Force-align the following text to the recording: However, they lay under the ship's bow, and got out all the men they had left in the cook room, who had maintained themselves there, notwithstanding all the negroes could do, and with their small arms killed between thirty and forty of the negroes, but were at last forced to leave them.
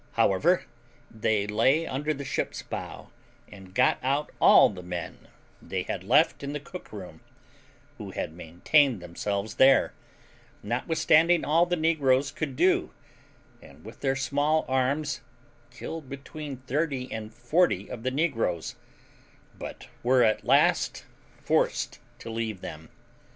However, 0.13 0.63
they 1.11 1.45
lay 1.45 1.85
under 1.85 2.11
the 2.11 2.25
ship's 2.25 2.63
bow, 2.63 3.09
and 3.47 3.75
got 3.75 3.99
out 4.01 4.31
all 4.41 4.67
the 4.69 4.81
men 4.81 5.27
they 5.61 5.83
had 5.83 6.03
left 6.03 6.41
in 6.41 6.53
the 6.53 6.59
cook 6.59 6.91
room, 6.91 7.19
who 7.99 8.09
had 8.09 8.33
maintained 8.33 8.99
themselves 8.99 9.57
there, 9.57 9.93
notwithstanding 10.63 11.45
all 11.45 11.67
the 11.67 11.75
negroes 11.75 12.31
could 12.31 12.55
do, 12.55 12.91
and 13.61 13.85
with 13.85 13.99
their 13.99 14.15
small 14.15 14.65
arms 14.67 15.21
killed 15.69 16.09
between 16.09 16.57
thirty 16.57 17.07
and 17.11 17.31
forty 17.31 17.87
of 17.87 18.01
the 18.01 18.09
negroes, 18.09 18.73
but 19.55 19.87
were 20.01 20.23
at 20.23 20.43
last 20.43 21.05
forced 21.43 21.99
to 22.17 22.31
leave 22.31 22.61
them. 22.61 22.89